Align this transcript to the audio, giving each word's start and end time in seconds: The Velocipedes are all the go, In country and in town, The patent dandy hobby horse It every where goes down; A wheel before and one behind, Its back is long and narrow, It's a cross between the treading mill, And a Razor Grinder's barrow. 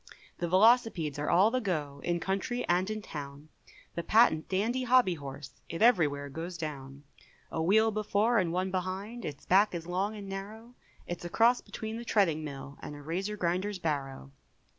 The 0.39 0.47
Velocipedes 0.47 1.19
are 1.19 1.29
all 1.29 1.51
the 1.51 1.61
go, 1.61 2.01
In 2.03 2.19
country 2.19 2.67
and 2.67 2.89
in 2.89 3.03
town, 3.03 3.49
The 3.93 4.01
patent 4.01 4.49
dandy 4.49 4.81
hobby 4.81 5.13
horse 5.13 5.61
It 5.69 5.83
every 5.83 6.07
where 6.07 6.27
goes 6.27 6.57
down; 6.57 7.03
A 7.51 7.61
wheel 7.61 7.91
before 7.91 8.39
and 8.39 8.51
one 8.51 8.71
behind, 8.71 9.25
Its 9.25 9.45
back 9.45 9.75
is 9.75 9.85
long 9.85 10.15
and 10.15 10.27
narrow, 10.27 10.73
It's 11.05 11.23
a 11.23 11.29
cross 11.29 11.61
between 11.61 11.97
the 11.97 12.03
treading 12.03 12.43
mill, 12.43 12.79
And 12.81 12.95
a 12.95 13.01
Razor 13.03 13.37
Grinder's 13.37 13.77
barrow. 13.77 14.31